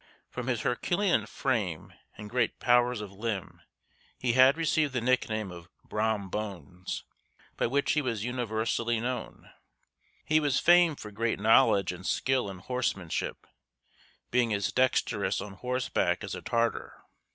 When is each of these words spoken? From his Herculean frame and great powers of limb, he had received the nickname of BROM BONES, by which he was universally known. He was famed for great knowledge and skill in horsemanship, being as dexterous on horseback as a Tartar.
From 0.31 0.47
his 0.47 0.61
Herculean 0.61 1.27
frame 1.27 1.93
and 2.17 2.27
great 2.27 2.57
powers 2.57 3.01
of 3.01 3.11
limb, 3.11 3.61
he 4.17 4.33
had 4.33 4.57
received 4.57 4.93
the 4.93 4.99
nickname 4.99 5.51
of 5.51 5.69
BROM 5.85 6.27
BONES, 6.31 7.03
by 7.55 7.67
which 7.67 7.91
he 7.91 8.01
was 8.01 8.23
universally 8.23 8.99
known. 8.99 9.51
He 10.25 10.39
was 10.39 10.59
famed 10.59 10.99
for 10.99 11.11
great 11.11 11.37
knowledge 11.39 11.91
and 11.91 12.03
skill 12.03 12.49
in 12.49 12.57
horsemanship, 12.57 13.45
being 14.31 14.51
as 14.55 14.71
dexterous 14.71 15.39
on 15.39 15.53
horseback 15.53 16.23
as 16.23 16.33
a 16.33 16.41
Tartar. 16.41 17.03